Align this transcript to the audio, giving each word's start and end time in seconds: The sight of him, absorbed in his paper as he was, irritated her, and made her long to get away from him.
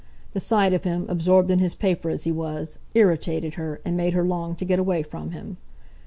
The 0.33 0.39
sight 0.39 0.73
of 0.73 0.83
him, 0.83 1.05
absorbed 1.09 1.51
in 1.51 1.59
his 1.59 1.75
paper 1.75 2.09
as 2.09 2.23
he 2.23 2.31
was, 2.31 2.79
irritated 2.95 3.53
her, 3.53 3.79
and 3.85 3.95
made 3.95 4.15
her 4.15 4.23
long 4.25 4.55
to 4.55 4.65
get 4.65 4.79
away 4.79 5.03
from 5.03 5.29
him. 5.29 5.57